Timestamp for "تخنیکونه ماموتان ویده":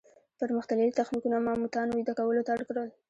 0.99-2.13